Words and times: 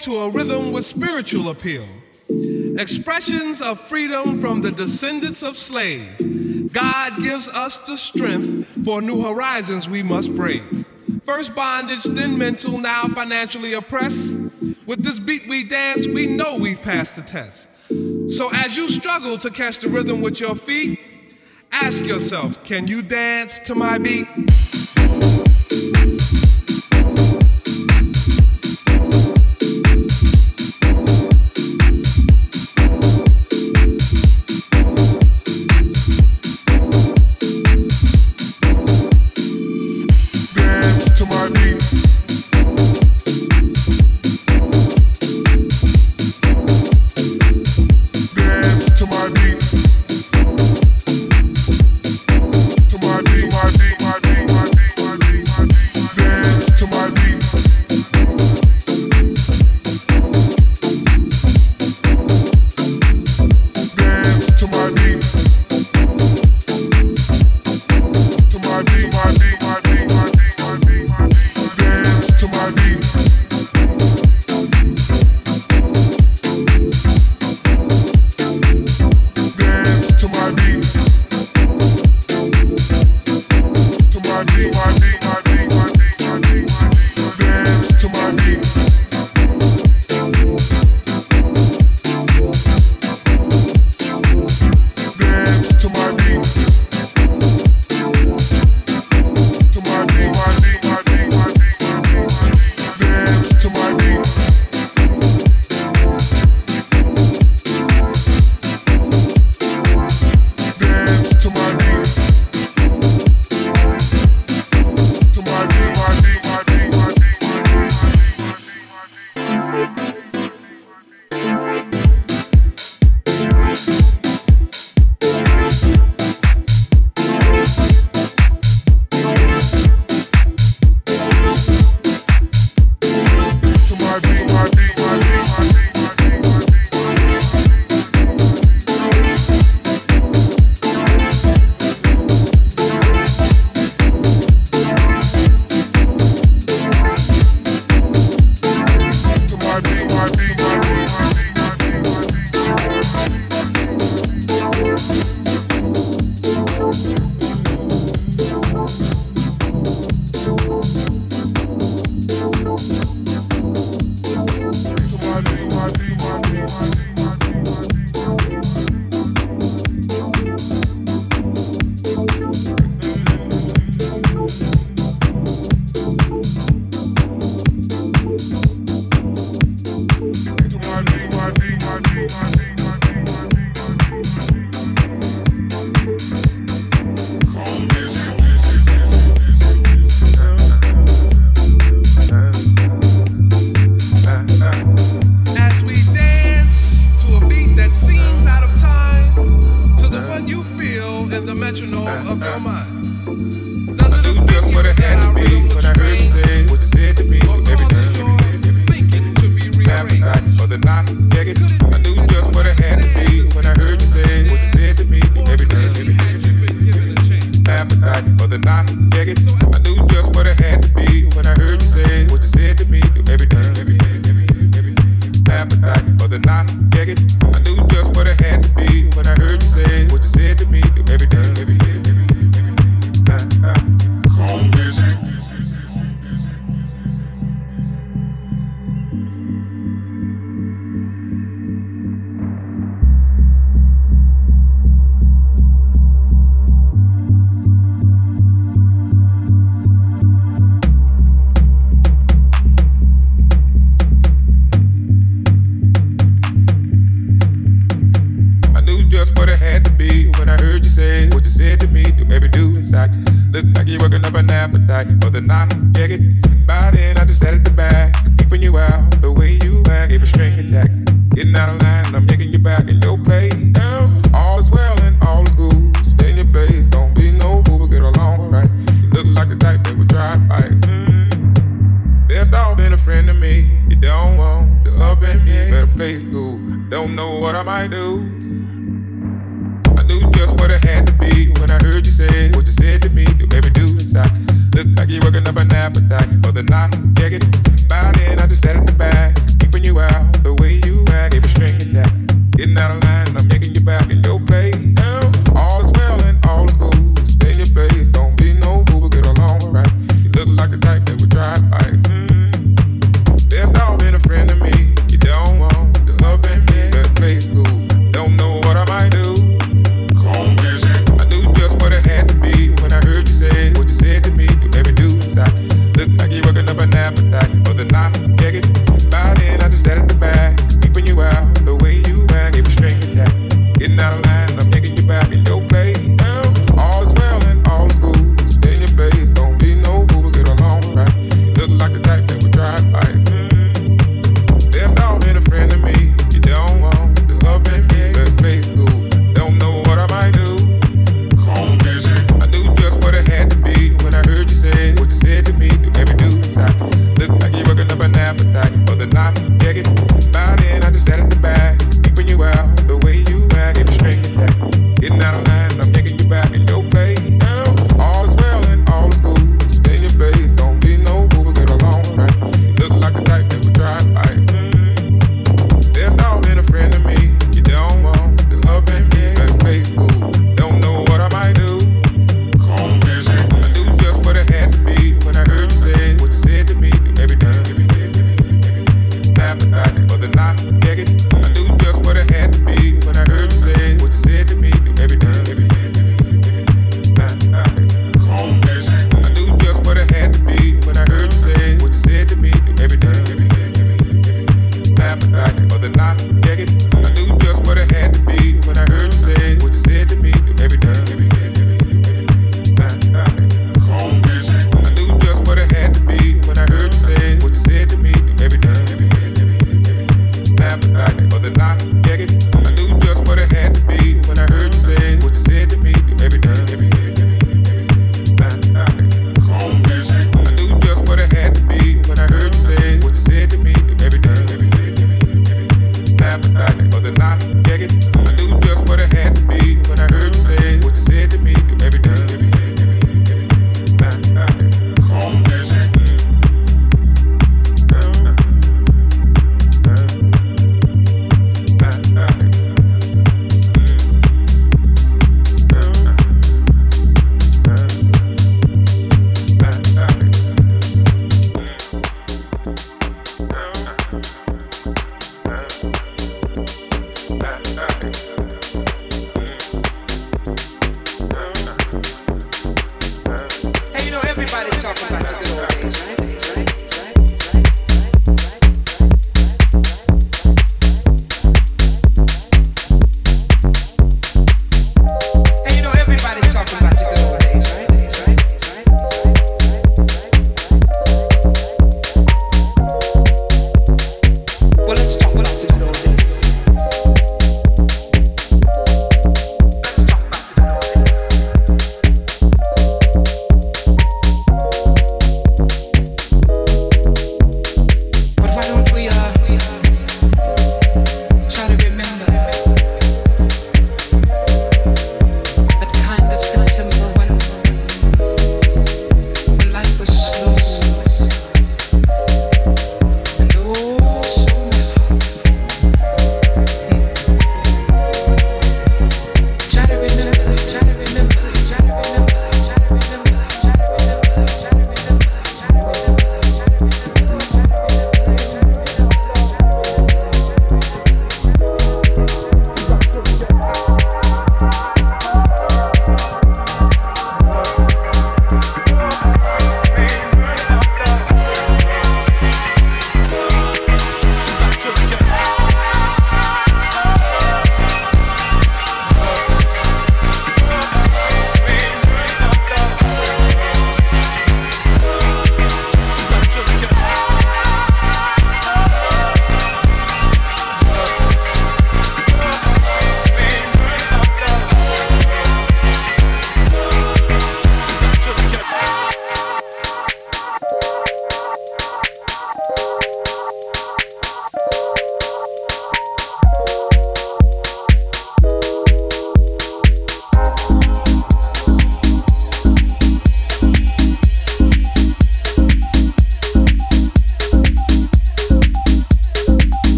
to 0.00 0.18
a 0.18 0.30
rhythm 0.30 0.72
with 0.72 0.84
spiritual 0.84 1.50
appeal. 1.50 1.86
Expressions 2.78 3.60
of 3.60 3.80
freedom 3.80 4.40
from 4.40 4.60
the 4.60 4.70
descendants 4.70 5.42
of 5.42 5.56
slave. 5.56 6.70
God 6.72 7.18
gives 7.18 7.48
us 7.48 7.80
the 7.80 7.96
strength 7.96 8.66
for 8.84 9.02
new 9.02 9.22
horizons 9.22 9.88
we 9.88 10.02
must 10.02 10.34
brave. 10.34 10.86
First 11.24 11.54
bondage, 11.54 12.04
then 12.04 12.38
mental, 12.38 12.78
now 12.78 13.04
financially 13.08 13.72
oppressed. 13.72 14.38
With 14.86 15.02
this 15.02 15.18
beat 15.18 15.48
we 15.48 15.64
dance, 15.64 16.06
we 16.06 16.26
know 16.26 16.56
we've 16.56 16.80
passed 16.80 17.16
the 17.16 17.22
test. 17.22 17.68
So 18.28 18.50
as 18.52 18.76
you 18.76 18.88
struggle 18.88 19.36
to 19.38 19.50
catch 19.50 19.80
the 19.80 19.88
rhythm 19.88 20.20
with 20.20 20.38
your 20.38 20.54
feet, 20.54 21.00
ask 21.72 22.04
yourself, 22.04 22.62
can 22.64 22.86
you 22.86 23.02
dance 23.02 23.58
to 23.60 23.74
my 23.74 23.98
beat? 23.98 24.26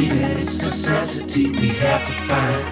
that 0.00 0.38
it's 0.38 0.62
necessity 0.62 1.50
we 1.50 1.68
have 1.68 2.04
to 2.06 2.12
find. 2.12 2.64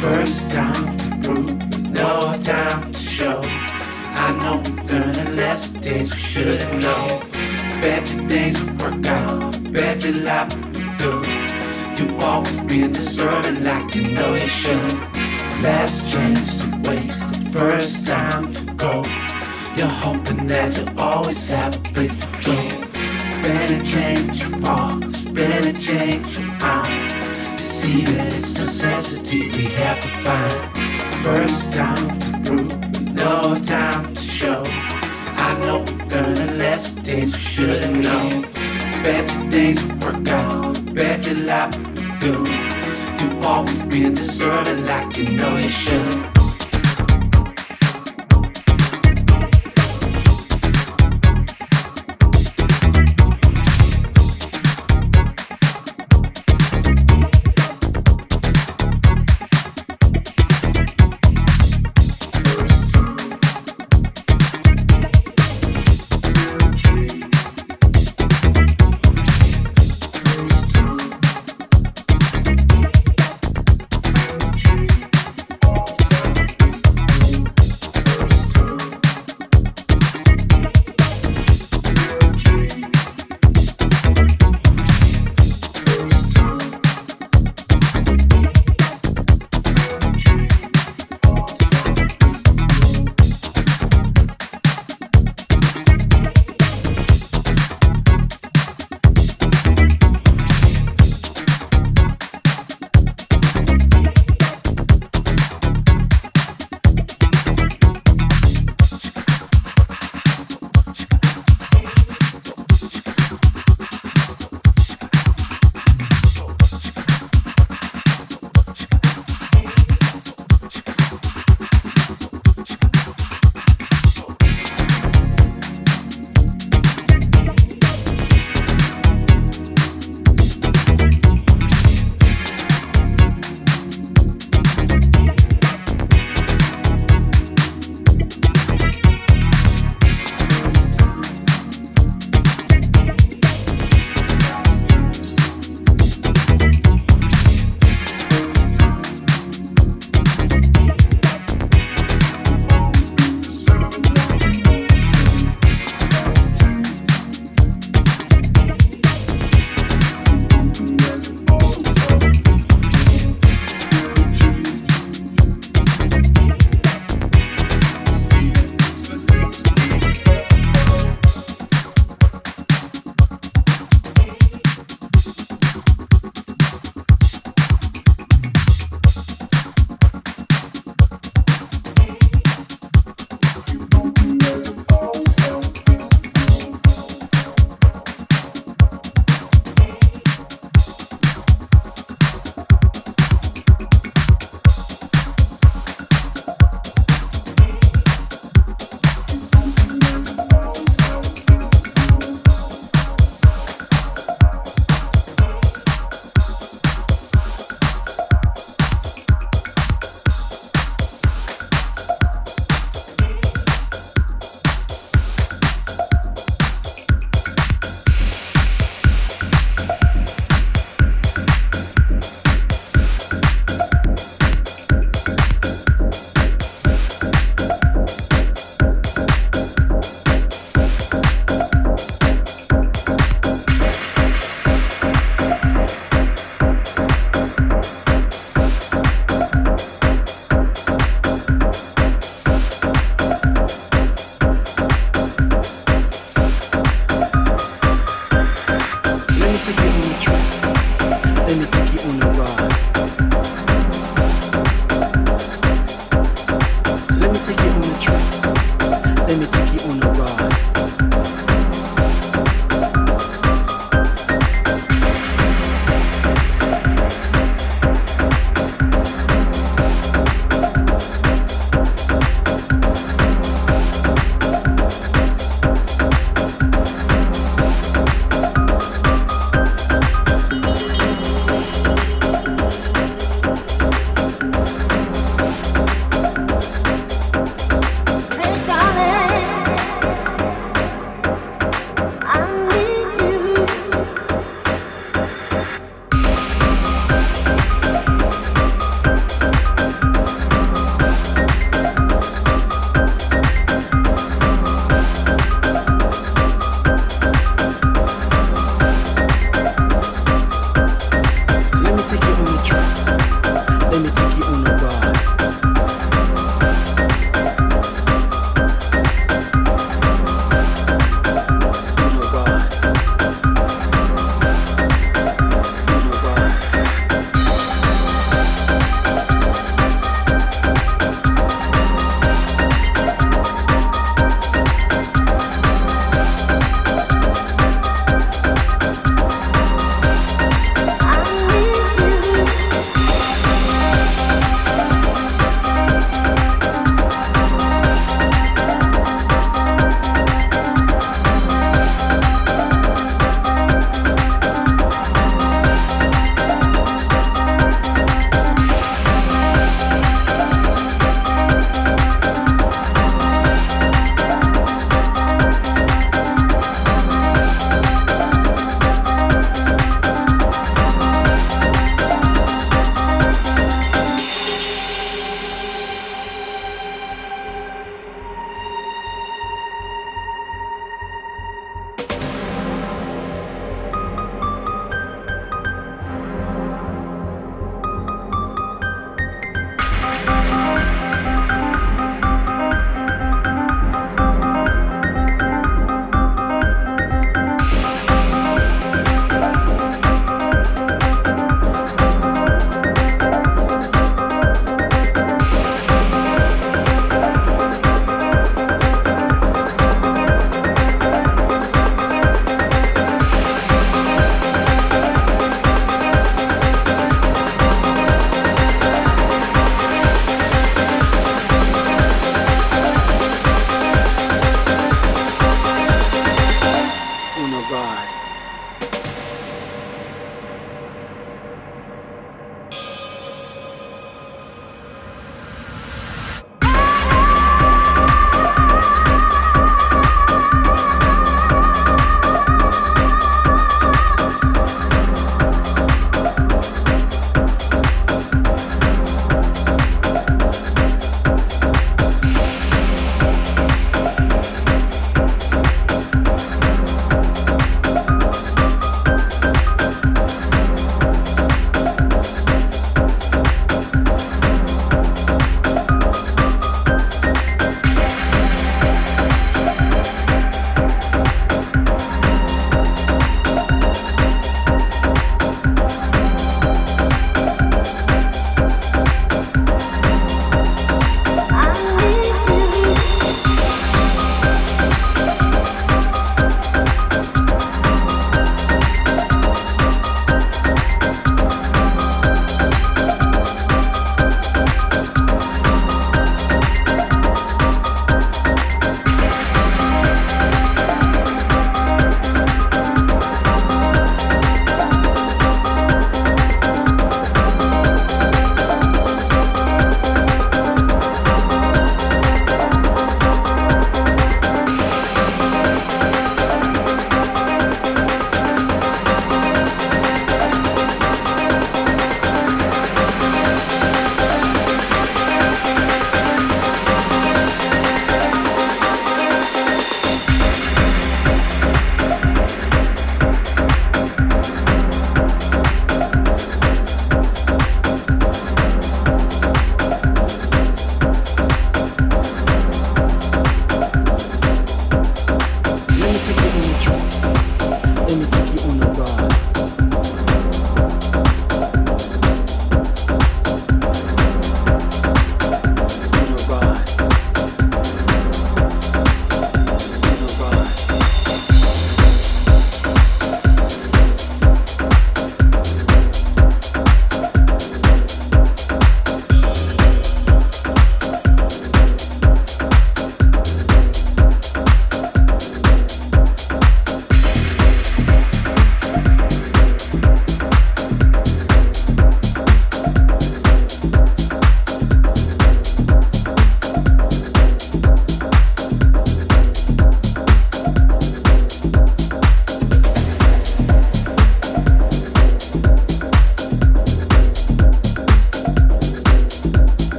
First 0.00 0.52
time 0.52 0.96
to 0.96 1.28
prove, 1.28 1.90
no 1.90 2.36
time 2.42 2.90
to 2.90 2.98
show. 2.98 3.40
I 3.44 4.36
know 4.40 4.56
we've 4.64 4.86
done 4.88 5.36
less 5.36 5.70
things 5.70 6.10
we 6.10 6.18
shouldn't 6.18 6.80
know. 6.80 7.22
Bet 7.80 8.12
your 8.12 8.28
things 8.28 8.60
will 8.60 8.74
work 8.76 9.06
out, 9.06 9.72
bet 9.72 10.04
your 10.04 10.14
life 10.24 10.54
will 10.56 10.96
do. 10.96 11.12
You've 11.96 12.20
always 12.20 12.60
been 12.62 12.92
deserving 12.92 13.62
like 13.62 13.94
you 13.94 14.10
know 14.10 14.34
you 14.34 14.48
should. 14.48 14.92
Last 15.62 16.10
chance 16.10 16.64
to 16.64 16.68
waste, 16.88 17.28
the 17.28 17.50
first 17.58 18.06
time 18.06 18.52
to 18.52 18.64
go. 18.74 19.04
You're 19.76 19.86
hoping 19.86 20.48
that 20.48 20.76
you 20.76 20.86
always 20.98 21.48
have 21.50 21.76
a 21.76 21.92
place 21.92 22.16
to 22.16 22.26
go. 22.44 22.56
Better 23.42 23.84
change 23.84 24.40
your 24.40 24.58
fall, 24.58 24.98
Better 25.36 25.68
and 25.68 25.80
change 25.80 26.45
time 26.66 27.08
to 27.56 27.62
see 27.62 28.00
that 28.16 28.32
it's 28.32 28.58
necessity 28.58 29.40
we 29.56 29.64
have 29.82 29.98
to 30.04 30.10
find. 30.24 30.54
First 31.26 31.74
time 31.80 32.06
to 32.22 32.30
prove, 32.44 32.74
no 33.12 33.32
time 33.74 34.02
to 34.14 34.22
show. 34.38 34.62
I 35.46 35.50
know 35.62 35.78
we're 35.86 36.10
gonna 36.14 36.52
lesson 36.62 37.02
things 37.04 37.32
we 37.34 37.42
shouldn't 37.54 37.96
know. 38.06 38.26
Bet 39.04 39.26
your 39.34 39.48
days 39.56 39.78
will 39.82 39.98
work 40.04 40.28
out, 40.28 40.74
bet 40.94 41.26
your 41.26 41.40
life 41.52 41.74
will 41.78 42.18
do. 42.26 42.34
You've 43.18 43.44
always 43.44 43.82
been 43.84 44.14
deserving 44.14 44.86
like 44.86 45.16
you 45.18 45.26
know 45.38 45.56
you 45.56 45.68
should. 45.68 46.35